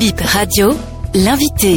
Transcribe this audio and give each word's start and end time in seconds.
Bip 0.00 0.18
Radio, 0.18 0.70
l'invité. 1.12 1.76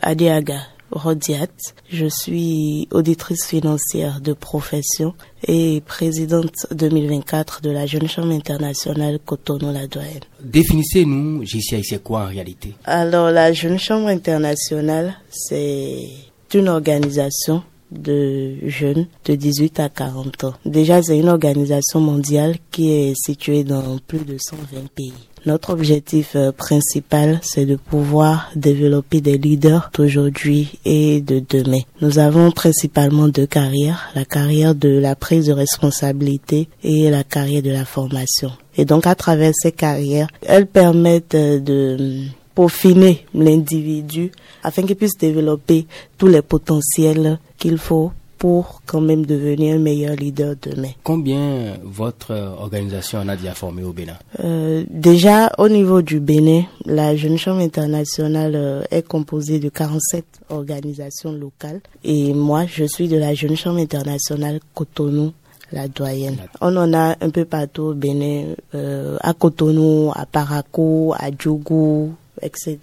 Adiaga 0.00 0.60
Rodiat, 0.92 1.48
je 1.90 2.06
suis 2.06 2.86
auditrice 2.92 3.44
financière 3.44 4.20
de 4.20 4.32
profession 4.32 5.14
et 5.42 5.82
présidente 5.84 6.68
2024 6.70 7.62
de 7.62 7.70
la 7.70 7.86
Jeune 7.86 8.06
Chambre 8.08 8.30
internationale 8.30 9.18
Cotonou-la-Doyenne. 9.26 10.20
Définissez-nous, 10.40 11.44
JCI, 11.44 11.82
c'est 11.82 12.00
quoi 12.00 12.20
en 12.20 12.28
réalité? 12.28 12.74
Alors, 12.84 13.32
la 13.32 13.52
Jeune 13.52 13.80
Chambre 13.80 14.06
internationale, 14.06 15.16
c'est 15.30 16.10
une 16.54 16.68
organisation 16.68 17.64
de 17.90 18.56
jeunes 18.66 19.06
de 19.24 19.34
18 19.34 19.80
à 19.80 19.88
40 19.88 20.44
ans. 20.44 20.54
Déjà, 20.64 21.02
c'est 21.02 21.18
une 21.18 21.28
organisation 21.28 22.00
mondiale 22.00 22.56
qui 22.70 22.92
est 22.92 23.14
située 23.14 23.64
dans 23.64 23.98
plus 24.06 24.24
de 24.24 24.36
120 24.38 24.88
pays. 24.94 25.12
Notre 25.46 25.70
objectif 25.70 26.32
euh, 26.34 26.52
principal, 26.52 27.38
c'est 27.42 27.64
de 27.64 27.76
pouvoir 27.76 28.50
développer 28.56 29.20
des 29.20 29.38
leaders 29.38 29.90
d'aujourd'hui 29.94 30.78
et 30.84 31.20
de 31.20 31.42
demain. 31.48 31.80
Nous 32.02 32.18
avons 32.18 32.50
principalement 32.50 33.28
deux 33.28 33.46
carrières, 33.46 34.10
la 34.14 34.24
carrière 34.24 34.74
de 34.74 34.98
la 34.98 35.14
prise 35.14 35.46
de 35.46 35.52
responsabilité 35.52 36.68
et 36.82 37.08
la 37.10 37.24
carrière 37.24 37.62
de 37.62 37.70
la 37.70 37.84
formation. 37.84 38.50
Et 38.76 38.84
donc 38.84 39.06
à 39.06 39.14
travers 39.14 39.52
ces 39.54 39.72
carrières, 39.72 40.28
elles 40.42 40.66
permettent 40.66 41.34
euh, 41.34 41.60
de 41.60 42.24
peaufiner 42.58 43.24
l'individu 43.34 44.32
afin 44.64 44.82
qu'il 44.82 44.96
puisse 44.96 45.16
développer 45.16 45.86
tous 46.18 46.26
les 46.26 46.42
potentiels 46.42 47.38
qu'il 47.56 47.78
faut 47.78 48.10
pour 48.36 48.82
quand 48.84 49.00
même 49.00 49.24
devenir 49.24 49.76
un 49.76 49.78
meilleur 49.78 50.16
leader 50.16 50.54
demain. 50.60 50.90
Combien 51.04 51.76
votre 51.84 52.32
organisation 52.58 53.20
en 53.20 53.28
a 53.28 53.36
déjà 53.36 53.54
formé 53.54 53.84
au 53.84 53.92
Bénin? 53.92 54.16
Euh, 54.42 54.84
Déjà, 54.90 55.52
au 55.58 55.68
niveau 55.68 56.02
du 56.02 56.18
Bénin, 56.18 56.64
la 56.84 57.14
Jeune 57.14 57.38
Chambre 57.38 57.60
internationale 57.60 58.54
euh, 58.56 58.82
est 58.90 59.06
composée 59.06 59.60
de 59.60 59.68
47 59.68 60.24
organisations 60.50 61.30
locales 61.30 61.80
et 62.02 62.32
moi, 62.34 62.64
je 62.66 62.84
suis 62.84 63.06
de 63.06 63.16
la 63.18 63.34
Jeune 63.34 63.56
Chambre 63.56 63.78
internationale 63.78 64.58
Cotonou 64.74 65.32
la 65.70 65.86
doyenne. 65.86 66.38
On 66.60 66.74
en 66.76 66.92
a 66.94 67.14
un 67.20 67.30
peu 67.30 67.44
partout 67.44 67.82
au 67.82 67.94
Bénin, 67.94 68.54
euh, 68.74 69.16
à 69.20 69.34
Cotonou, 69.34 70.10
à 70.14 70.24
Parakou, 70.24 71.12
à 71.16 71.28
Djougou, 71.30 72.14
etc. 72.42 72.78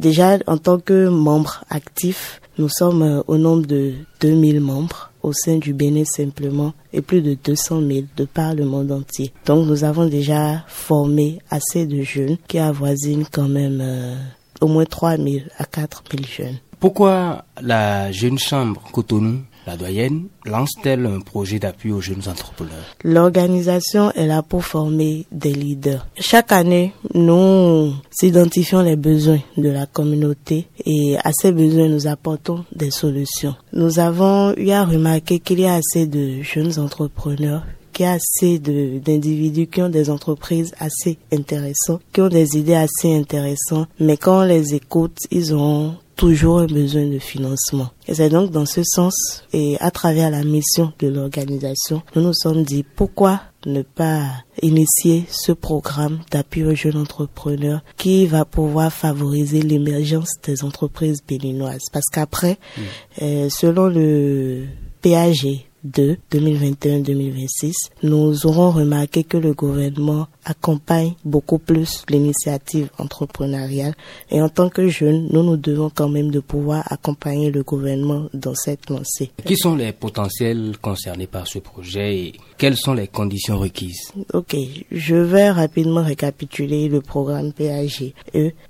Déjà, 0.00 0.38
en 0.46 0.58
tant 0.58 0.78
que 0.78 1.08
membre 1.08 1.64
actif, 1.70 2.40
nous 2.58 2.68
sommes 2.68 3.02
euh, 3.02 3.22
au 3.26 3.36
nombre 3.36 3.66
de 3.66 3.94
2000 4.20 4.60
membres 4.60 5.10
au 5.22 5.32
sein 5.32 5.56
du 5.56 5.72
Bénin 5.72 6.04
simplement 6.04 6.74
et 6.92 7.00
plus 7.00 7.22
de 7.22 7.36
200 7.42 7.80
000 7.80 8.06
de 8.16 8.24
par 8.24 8.54
le 8.54 8.64
monde 8.64 8.92
entier. 8.92 9.32
Donc 9.46 9.66
nous 9.66 9.82
avons 9.82 10.06
déjà 10.06 10.64
formé 10.68 11.38
assez 11.50 11.86
de 11.86 12.02
jeunes 12.02 12.36
qui 12.46 12.58
avoisinent 12.58 13.24
quand 13.32 13.48
même 13.48 13.80
euh, 13.82 14.14
au 14.60 14.68
moins 14.68 14.84
3 14.84 15.16
000 15.16 15.46
à 15.58 15.64
4 15.64 16.04
000 16.10 16.24
jeunes. 16.24 16.58
Pourquoi 16.78 17.44
la 17.62 18.12
jeune 18.12 18.38
chambre 18.38 18.82
Cotonou 18.92 19.38
la 19.66 19.76
doyenne 19.76 20.26
lance-t-elle 20.44 21.06
un 21.06 21.20
projet 21.20 21.58
d'appui 21.58 21.92
aux 21.92 22.00
jeunes 22.00 22.28
entrepreneurs? 22.28 22.96
L'organisation 23.02 24.10
est 24.12 24.26
là 24.26 24.42
pour 24.42 24.64
former 24.64 25.26
des 25.32 25.52
leaders. 25.52 26.06
Chaque 26.18 26.52
année, 26.52 26.92
nous 27.14 27.92
identifions 28.22 28.82
les 28.82 28.96
besoins 28.96 29.40
de 29.56 29.68
la 29.68 29.86
communauté 29.86 30.66
et 30.84 31.16
à 31.22 31.32
ces 31.32 31.52
besoins, 31.52 31.88
nous 31.88 32.06
apportons 32.06 32.64
des 32.74 32.90
solutions. 32.90 33.54
Nous 33.72 33.98
avons 33.98 34.54
eu 34.56 34.70
à 34.70 34.84
remarquer 34.84 35.38
qu'il 35.38 35.60
y 35.60 35.66
a 35.66 35.74
assez 35.74 36.06
de 36.06 36.42
jeunes 36.42 36.78
entrepreneurs 36.78 37.62
qu'il 37.94 38.06
y 38.06 38.08
a 38.08 38.12
assez 38.12 38.58
d'individus 38.58 39.68
qui 39.68 39.80
ont 39.80 39.88
des 39.88 40.10
entreprises 40.10 40.74
assez 40.80 41.16
intéressantes, 41.32 42.02
qui 42.12 42.20
ont 42.20 42.28
des 42.28 42.58
idées 42.58 42.74
assez 42.74 43.14
intéressantes, 43.14 43.88
mais 44.00 44.16
quand 44.16 44.40
on 44.40 44.44
les 44.44 44.74
écoute, 44.74 45.16
ils 45.30 45.54
ont 45.54 45.94
toujours 46.16 46.60
un 46.60 46.66
besoin 46.66 47.06
de 47.06 47.18
financement. 47.18 47.90
Et 48.08 48.14
c'est 48.14 48.28
donc 48.28 48.50
dans 48.50 48.66
ce 48.66 48.82
sens 48.84 49.44
et 49.52 49.76
à 49.80 49.90
travers 49.90 50.30
la 50.30 50.44
mission 50.44 50.92
de 50.98 51.08
l'organisation, 51.08 52.02
nous 52.14 52.22
nous 52.22 52.34
sommes 52.34 52.62
dit 52.62 52.84
pourquoi 52.84 53.40
ne 53.66 53.82
pas 53.82 54.26
initier 54.62 55.24
ce 55.28 55.52
programme 55.52 56.20
d'appui 56.30 56.64
aux 56.64 56.74
jeunes 56.74 56.98
entrepreneurs 56.98 57.82
qui 57.96 58.26
va 58.26 58.44
pouvoir 58.44 58.92
favoriser 58.92 59.62
l'émergence 59.62 60.32
des 60.42 60.64
entreprises 60.64 61.22
béninoises. 61.26 61.88
Parce 61.92 62.06
qu'après, 62.12 62.58
mmh. 62.76 62.80
euh, 63.22 63.48
selon 63.48 63.86
le 63.86 64.66
PAG, 65.02 65.64
de 65.84 66.16
2021-2026, 66.32 67.72
nous 68.02 68.46
aurons 68.46 68.70
remarqué 68.70 69.22
que 69.22 69.36
le 69.36 69.52
gouvernement 69.52 70.28
accompagne 70.44 71.14
beaucoup 71.24 71.58
plus 71.58 72.04
l'initiative 72.08 72.88
entrepreneuriale 72.98 73.94
et 74.30 74.40
en 74.40 74.48
tant 74.48 74.68
que 74.68 74.88
jeunes, 74.88 75.28
nous 75.30 75.42
nous 75.42 75.56
devons 75.56 75.90
quand 75.90 76.08
même 76.08 76.30
de 76.30 76.40
pouvoir 76.40 76.90
accompagner 76.90 77.50
le 77.50 77.62
gouvernement 77.62 78.28
dans 78.32 78.54
cette 78.54 78.90
lancée. 78.90 79.30
Qui 79.44 79.56
sont 79.56 79.76
les 79.76 79.92
potentiels 79.92 80.76
concernés 80.80 81.26
par 81.26 81.46
ce 81.46 81.58
projet 81.58 82.18
et 82.18 82.32
quelles 82.56 82.76
sont 82.76 82.94
les 82.94 83.08
conditions 83.08 83.58
requises? 83.58 84.12
Ok, 84.32 84.56
je 84.90 85.16
vais 85.16 85.50
rapidement 85.50 86.02
récapituler 86.02 86.88
le 86.88 87.00
programme 87.00 87.52
PAGE. 87.52 88.12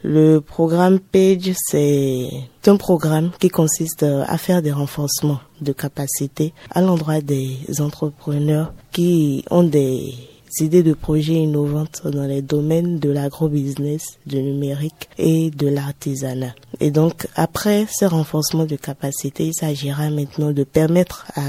Le 0.03 0.39
programme 0.41 0.99
PAGE, 0.99 1.53
c'est 1.57 2.29
un 2.69 2.77
programme 2.77 3.31
qui 3.39 3.49
consiste 3.49 4.03
à 4.03 4.39
faire 4.39 4.63
des 4.63 4.73
renforcements 4.73 5.41
de 5.61 5.73
capacité 5.73 6.53
à 6.71 6.81
l'endroit 6.81 7.21
des 7.21 7.59
entrepreneurs 7.81 8.73
qui 8.93 9.45
ont 9.51 9.65
des 9.65 10.15
idées 10.61 10.83
de 10.83 10.95
projets 10.95 11.35
innovantes 11.35 12.03
dans 12.07 12.27
les 12.27 12.43
domaines 12.43 12.99
de 12.99 13.11
l'agrobusiness, 13.11 14.19
du 14.27 14.43
numérique 14.43 15.09
et 15.19 15.51
de 15.51 15.69
l'artisanat. 15.69 16.55
Et 16.85 16.91
donc, 16.91 17.27
après 17.35 17.87
ce 17.91 18.05
renforcement 18.05 18.67
de 18.67 18.77
capacité, 18.77 19.47
il 19.47 19.55
s'agira 19.55 20.11
maintenant 20.11 20.53
de 20.53 20.65
permettre 20.65 21.25
à 21.35 21.41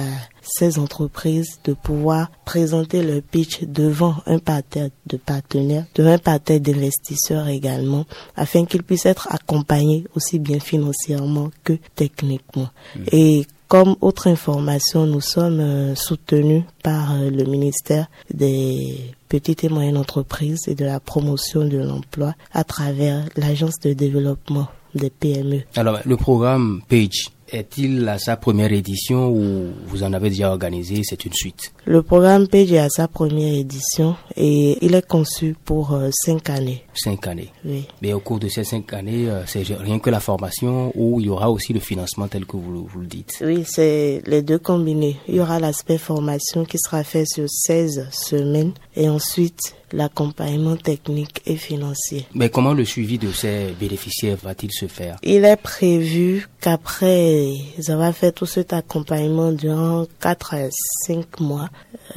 ces 0.42 0.80
entreprises 0.80 1.60
de 1.66 1.74
pouvoir 1.74 2.32
présenter 2.46 3.04
leur 3.04 3.22
pitch 3.22 3.66
devant 3.66 4.16
un 4.28 4.40
parterre 4.40 4.92
de 5.08 5.18
partenaires, 5.18 5.84
devant 5.94 6.12
un 6.12 6.20
parterre 6.20 6.62
d'investisseurs 6.62 7.50
également, 7.50 8.06
afin 8.38 8.64
qu'ils 8.64 8.84
puissent 8.84 9.08
être 9.08 9.28
accompagnés 9.30 10.06
aussi 10.16 10.40
bien 10.40 10.62
financièrement 10.62 11.52
que 11.66 11.74
techniquement. 11.96 12.70
Mmh. 12.96 13.00
Et 13.12 13.46
comme 13.68 13.98
autre 14.00 14.28
information, 14.28 15.06
nous 15.06 15.20
sommes 15.20 15.60
euh, 15.60 15.96
soutenus 15.96 16.64
par 16.82 17.14
euh, 17.14 17.30
le 17.30 17.44
ministère 17.44 18.08
des 18.34 19.14
petites 19.28 19.66
et 19.66 19.70
moyennes 19.70 19.98
entreprises 19.98 20.70
et 20.70 20.76
de 20.76 20.86
la 20.86 21.02
promotion 21.02 21.66
de 21.66 21.80
l'emploi 21.80 22.36
à 22.54 22.64
travers 22.64 23.26
l'agence 23.36 23.82
de 23.82 23.92
développement 23.92 24.70
des 24.96 25.10
PME. 25.10 25.62
Alors, 25.76 26.00
le 26.06 26.18
programme 26.18 26.82
PAGE, 26.88 27.32
est-il 27.52 28.08
à 28.10 28.18
sa 28.18 28.38
première 28.38 28.74
édition 28.74 29.30
ou 29.30 29.72
vous 29.86 30.02
en 30.04 30.14
avez 30.14 30.30
déjà 30.30 30.50
organisé, 30.50 31.02
c'est 31.04 31.26
une 31.26 31.34
suite? 31.34 31.74
Le 31.86 32.02
programme 32.02 32.48
PAGE 32.48 32.74
est 32.74 32.80
à 32.80 32.90
sa 32.90 33.08
première 33.08 33.54
édition 33.54 34.16
et 34.36 34.78
il 34.84 34.96
est 34.96 35.08
conçu 35.08 35.56
pour 35.64 35.94
euh, 35.94 36.10
cinq 36.12 36.50
années. 36.50 36.84
Cinq 36.96 37.28
années 37.28 37.52
Oui. 37.64 37.86
Mais 38.02 38.14
au 38.14 38.20
cours 38.20 38.40
de 38.40 38.48
ces 38.48 38.64
cinq 38.64 38.94
années, 38.94 39.28
c'est 39.46 39.64
rien 39.64 40.00
que 40.00 40.10
la 40.10 40.20
formation 40.20 40.92
ou 40.96 41.20
il 41.20 41.28
y 41.28 41.30
aura 41.30 41.52
aussi 41.52 41.72
le 41.72 41.80
financement 41.80 42.28
tel 42.28 42.46
que 42.46 42.58
vous, 42.58 42.88
vous 42.88 43.00
le 43.00 43.08
dites? 43.08 43.38
Oui, 43.46 43.64
c'est 43.68 44.24
les 44.26 44.42
deux 44.42 44.60
combinés. 44.60 45.18
Il 45.28 45.36
y 45.36 45.40
aura 45.40 45.60
l'aspect 45.60 46.00
formation 46.00 46.66
qui 46.66 46.80
sera 46.80 47.04
fait 47.04 47.26
sur 47.28 47.48
16 47.48 48.08
semaines 48.12 48.74
et 48.96 49.08
ensuite 49.08 49.76
l'accompagnement 49.96 50.76
technique 50.76 51.42
et 51.46 51.56
financier. 51.56 52.28
Mais 52.34 52.50
comment 52.50 52.74
le 52.74 52.86
suivi 52.86 53.18
de 53.18 53.32
ces 53.32 53.74
bénéficiaires 53.80 54.38
va-t-il 54.44 54.72
se 54.72 54.88
faire? 54.88 55.18
Il 55.24 55.46
est 55.46 55.56
prévu 55.56 56.48
qu'après 56.62 57.52
avoir 57.88 58.14
fait 58.14 58.32
tout 58.32 58.46
cet 58.46 58.74
accompagnement 58.74 59.52
durant 59.52 60.06
4 60.20 60.54
à 60.54 60.58
5 61.06 61.40
mois, 61.40 61.70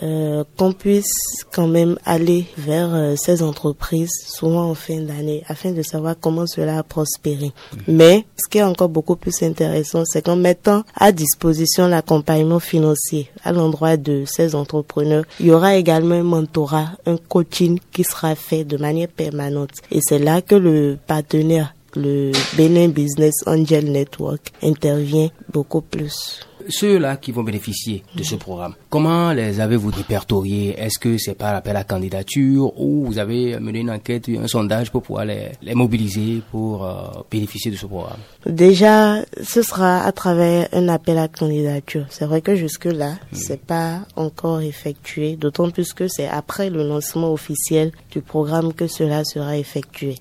euh, 0.02 0.44
qu'on 0.56 0.72
puisse 0.72 1.12
quand 1.52 1.66
même 1.66 1.98
aller 2.04 2.46
vers 2.56 2.94
euh, 2.94 3.14
ces 3.16 3.42
entreprises, 3.42 4.10
souvent 4.26 4.70
en 4.70 4.74
fin 4.74 5.00
d'année, 5.00 5.42
afin 5.48 5.72
de 5.72 5.82
savoir 5.82 6.14
comment 6.20 6.46
cela 6.46 6.78
a 6.78 6.82
prospéré. 6.82 7.52
Mais 7.86 8.24
ce 8.36 8.48
qui 8.50 8.58
est 8.58 8.62
encore 8.62 8.88
beaucoup 8.88 9.16
plus 9.16 9.42
intéressant, 9.42 10.04
c'est 10.04 10.22
qu'en 10.22 10.36
mettant 10.36 10.82
à 10.94 11.12
disposition 11.12 11.88
l'accompagnement 11.88 12.60
financier 12.60 13.30
à 13.44 13.52
l'endroit 13.52 13.96
de 13.96 14.24
ces 14.26 14.54
entrepreneurs, 14.54 15.24
il 15.40 15.46
y 15.46 15.52
aura 15.52 15.76
également 15.76 16.16
un 16.16 16.22
mentorat, 16.22 16.90
un 17.06 17.16
coaching 17.16 17.67
qui 17.92 18.04
sera 18.04 18.34
fait 18.34 18.64
de 18.64 18.76
manière 18.76 19.08
permanente. 19.08 19.70
Et 19.90 20.00
c'est 20.00 20.18
là 20.18 20.42
que 20.42 20.54
le 20.54 20.98
partenaire 21.06 21.74
le 21.94 22.32
Benin 22.56 22.88
Business 22.88 23.34
Angel 23.46 23.90
Network 23.90 24.52
intervient 24.62 25.30
beaucoup 25.52 25.80
plus. 25.80 26.40
Ceux-là 26.68 27.16
qui 27.16 27.32
vont 27.32 27.42
bénéficier 27.42 28.02
de 28.14 28.22
ce 28.22 28.34
programme, 28.34 28.74
Comment 28.90 29.32
les 29.32 29.60
avez-vous 29.60 29.90
répertoriés? 29.90 30.74
Est-ce 30.78 30.98
que 30.98 31.18
c'est 31.18 31.34
par 31.34 31.54
appel 31.54 31.76
à 31.76 31.84
candidature 31.84 32.72
ou 32.80 33.04
vous 33.04 33.18
avez 33.18 33.60
mené 33.60 33.80
une 33.80 33.90
enquête, 33.90 34.30
un 34.30 34.48
sondage 34.48 34.90
pour 34.90 35.02
pouvoir 35.02 35.26
les, 35.26 35.52
les 35.60 35.74
mobiliser 35.74 36.40
pour 36.50 36.86
euh, 36.86 36.94
bénéficier 37.30 37.70
de 37.70 37.76
ce 37.76 37.84
programme? 37.84 38.16
Déjà, 38.46 39.16
ce 39.42 39.60
sera 39.60 40.04
à 40.04 40.12
travers 40.12 40.68
un 40.72 40.88
appel 40.88 41.18
à 41.18 41.28
candidature. 41.28 42.06
C'est 42.08 42.24
vrai 42.24 42.40
que 42.40 42.54
jusque-là, 42.54 43.10
hmm. 43.10 43.36
c'est 43.36 43.60
pas 43.60 44.00
encore 44.16 44.62
effectué, 44.62 45.36
d'autant 45.36 45.70
plus 45.70 45.92
que 45.92 46.08
c'est 46.08 46.26
après 46.26 46.70
le 46.70 46.82
lancement 46.88 47.30
officiel 47.30 47.92
du 48.10 48.22
programme 48.22 48.72
que 48.72 48.86
cela 48.86 49.22
sera 49.22 49.58
effectué. 49.58 50.16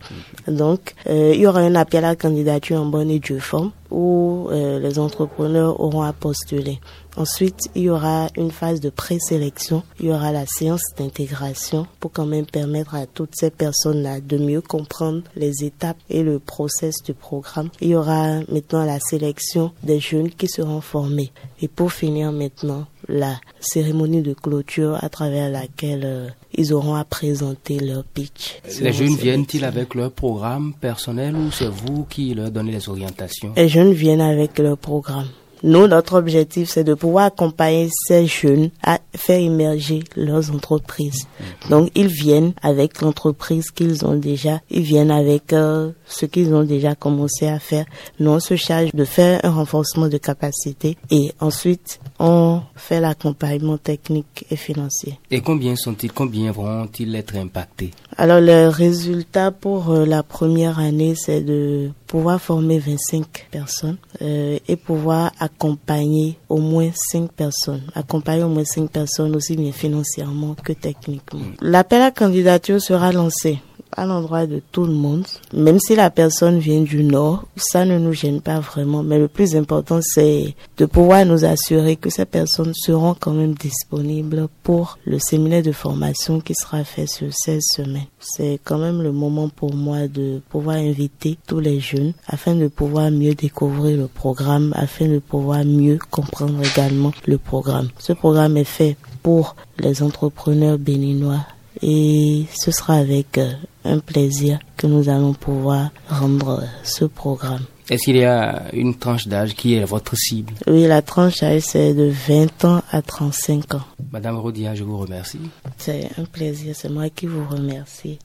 Hmm. 0.46 0.56
Donc, 0.56 0.94
euh, 1.08 1.32
il 1.34 1.40
y 1.40 1.48
aura 1.48 1.62
un 1.62 1.76
appel 1.76 2.04
à 2.04 2.18
candidature 2.18 2.82
en 2.82 2.86
bonne 2.86 3.12
et 3.12 3.20
due 3.20 3.40
forme 3.40 3.72
où 3.92 4.50
euh, 4.52 4.80
les 4.80 5.00
entrepreneurs 5.00 5.80
auront 5.80 6.02
à 6.02 6.14
postuler. 6.14 6.80
Ensuite, 7.16 7.70
il 7.74 7.84
y 7.84 7.90
aura 7.90 8.28
une 8.38 8.52
phase 8.58 8.80
de 8.80 8.90
présélection, 8.90 9.84
il 10.00 10.08
y 10.08 10.12
aura 10.12 10.32
la 10.32 10.46
séance 10.48 10.82
d'intégration 10.98 11.86
pour 12.00 12.12
quand 12.12 12.26
même 12.26 12.48
permettre 12.48 12.96
à 12.96 13.06
toutes 13.06 13.36
ces 13.36 13.52
personnes-là 13.52 14.20
de 14.20 14.38
mieux 14.38 14.62
comprendre 14.62 15.22
les 15.36 15.64
étapes 15.64 15.98
et 16.10 16.24
le 16.24 16.40
process 16.40 17.04
du 17.04 17.14
programme. 17.14 17.70
Il 17.82 17.90
y 17.90 17.96
aura 17.96 18.40
maintenant 18.50 18.84
la 18.84 19.00
sélection 19.00 19.72
des 19.84 20.00
jeunes 20.00 20.32
qui 20.32 20.48
seront 20.48 20.82
formés. 20.82 21.32
Et 21.62 21.68
pour 21.68 21.92
finir 21.94 22.32
maintenant, 22.32 22.88
la 23.08 23.40
cérémonie 23.60 24.24
de 24.24 24.34
clôture 24.34 24.98
à 25.04 25.10
travers 25.10 25.50
laquelle 25.50 26.04
euh, 26.04 26.28
ils 26.54 26.74
auront 26.74 26.96
à 26.96 27.04
présenter 27.04 27.80
leur 27.80 28.04
pitch. 28.04 28.60
Les 28.82 28.92
jeunes 28.92 29.16
viennent-ils 29.16 29.64
avec 29.66 29.94
leur 29.94 30.12
programme 30.12 30.74
personnel 30.82 31.36
ou 31.36 31.52
c'est 31.52 31.70
vous 31.70 32.06
qui 32.06 32.34
leur 32.34 32.50
donnez 32.50 32.72
les 32.72 32.90
orientations? 32.90 33.54
Les 33.56 33.70
jeunes 33.70 33.94
viennent 33.94 34.22
avec 34.22 34.58
leur 34.58 34.78
programme. 34.78 35.28
Nous, 35.64 35.88
notre 35.88 36.18
objectif, 36.18 36.70
c'est 36.70 36.84
de 36.84 36.94
pouvoir 36.94 37.26
accompagner 37.26 37.90
ces 38.08 38.28
jeunes 38.28 38.70
à 38.84 39.00
faire 39.16 39.40
émerger 39.40 40.04
leurs 40.16 40.54
entreprises. 40.54 41.28
Donc, 41.70 41.90
ils 41.96 42.08
viennent 42.08 42.54
avec 42.62 43.02
l'entreprise 43.02 43.72
qu'ils 43.72 44.06
ont 44.06 44.16
déjà, 44.16 44.62
ils 44.70 44.84
viennent 44.84 45.12
avec 45.12 45.54
euh, 45.54 45.92
ce 46.06 46.26
qu'ils 46.26 46.54
ont 46.54 46.64
déjà 46.64 46.96
commencé 46.96 47.48
à 47.48 47.60
faire. 47.60 47.86
Nous, 48.20 48.32
on 48.32 48.40
se 48.40 48.56
charge 48.56 48.92
de 48.94 49.06
faire 49.06 49.40
un 49.44 49.52
renforcement 49.52 50.08
de 50.08 50.18
capacité 50.18 50.98
et 51.10 51.32
ensuite, 51.40 52.00
on 52.20 52.62
fait 52.76 53.00
l'accompagnement 53.00 53.78
technique 53.78 54.46
et 54.50 54.56
financier. 54.56 55.20
Et 55.32 55.42
combien 55.42 55.76
sont-ils, 55.76 56.12
combien 56.12 56.52
vont-ils 56.52 57.16
être 57.16 57.36
impactés? 57.36 57.92
Alors, 58.20 58.42
le 58.42 58.70
résultat 58.70 59.52
pour 59.52 59.92
euh, 59.92 60.04
la 60.04 60.24
première 60.24 60.80
année, 60.80 61.14
c'est 61.16 61.42
de 61.42 61.92
pouvoir 62.08 62.42
former 62.42 62.80
25 62.80 63.48
personnes 63.52 63.98
euh, 64.24 64.58
et 64.68 64.76
pouvoir 64.76 65.32
accompagner 65.40 66.40
au 66.50 66.58
moins 66.58 66.90
5 67.12 67.32
personnes. 67.32 67.84
Accompagner 67.94 68.42
au 68.42 68.50
moins 68.50 68.66
5 68.66 68.90
personnes 68.90 69.36
aussi 69.36 69.56
bien 69.56 69.72
financièrement 69.72 70.56
que 70.56 70.74
techniquement. 70.74 71.42
L'appel 71.62 72.02
à 72.02 72.10
candidature 72.10 72.82
sera 72.82 73.12
lancé 73.12 73.60
à 73.96 74.06
l'endroit 74.06 74.46
de 74.46 74.62
tout 74.72 74.86
le 74.86 74.94
monde. 74.94 75.26
Même 75.54 75.80
si 75.80 75.96
la 75.96 76.10
personne 76.10 76.60
vient 76.60 76.82
du 76.82 77.04
Nord, 77.04 77.46
ça 77.56 77.86
ne 77.86 77.98
nous 77.98 78.14
gêne 78.14 78.42
pas 78.42 78.60
vraiment. 78.60 79.04
Mais 79.04 79.20
le 79.20 79.28
plus 79.28 79.56
important, 79.56 80.00
c'est 80.02 80.56
de 80.78 80.86
pouvoir 80.86 81.26
nous 81.26 81.46
assurer 81.46 81.96
que 81.96 82.10
ces 82.10 82.26
personnes 82.26 82.74
seront 82.74 83.16
quand 83.20 83.34
même 83.34 83.54
disponibles 83.54 84.48
pour 84.64 84.98
le 85.06 85.20
séminaire 85.20 85.64
de 85.64 85.72
formation 85.72 86.40
qui 86.40 86.54
sera 86.54 86.84
fait 86.84 87.08
sur 87.08 87.34
16 87.34 87.64
semaines. 87.76 88.08
C'est 88.20 88.60
quand 88.64 88.78
même 88.78 89.02
le 89.02 89.12
moment 89.12 89.50
pour 89.50 89.74
moi 89.74 90.08
de 90.08 90.42
pouvoir 90.50 90.78
inviter 90.78 91.38
tous 91.48 91.60
les 91.60 91.80
jeunes 91.80 92.14
afin 92.28 92.56
de 92.56 92.68
pouvoir 92.68 93.12
mieux 93.12 93.36
découvrir 93.36 93.98
le 93.98 94.08
programme, 94.08 94.74
afin 94.76 95.08
de 95.08 95.20
pouvoir 95.20 95.64
mieux 95.66 96.00
comprendre 96.12 96.60
également 96.64 97.12
le 97.26 97.38
programme. 97.38 97.90
Ce 98.00 98.14
programme 98.14 98.58
est 98.58 98.64
fait 98.64 98.98
pour 99.24 99.56
les 99.80 100.02
entrepreneurs 100.02 100.78
béninois 100.78 101.46
et 101.82 102.46
ce 102.56 102.72
sera 102.72 102.96
avec 102.96 103.38
euh, 103.38 103.52
un 103.84 104.00
plaisir 104.00 104.60
que 104.76 104.88
nous 104.88 105.10
allons 105.10 105.34
pouvoir 105.34 105.90
rendre 106.10 106.64
ce 106.84 107.06
programme. 107.06 107.66
Est-ce 107.90 108.04
qu'il 108.04 108.18
y 108.18 108.26
a 108.26 108.64
une 108.74 108.96
tranche 108.96 109.28
d'âge 109.28 109.56
qui 109.56 109.76
est 109.76 109.86
votre 109.86 110.16
cible? 110.18 110.54
Oui, 110.68 110.88
la 110.88 111.02
tranche 111.02 111.40
d'âge, 111.40 111.62
c'est 111.62 111.94
de 111.94 112.12
20 112.28 112.66
ans 112.66 112.82
à 112.92 113.02
35 113.02 113.76
ans. 113.76 113.82
Madame 114.12 114.38
Rodia, 114.38 114.76
je 114.76 114.84
vous 114.84 114.98
remercie. 114.98 115.40
C'est 115.78 116.10
un 116.18 116.26
plaisir, 116.26 116.76
c'est 116.76 116.90
moi 116.90 117.10
qui 117.10 117.28
vous 117.28 117.48
remercie. 117.48 118.20